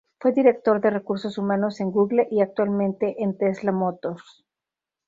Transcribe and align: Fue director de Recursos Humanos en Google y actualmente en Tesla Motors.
Fue 0.19 0.31
director 0.31 0.81
de 0.81 0.89
Recursos 0.89 1.37
Humanos 1.37 1.79
en 1.79 1.91
Google 1.91 2.27
y 2.31 2.41
actualmente 2.41 3.21
en 3.21 3.37
Tesla 3.37 3.71
Motors. 3.71 4.43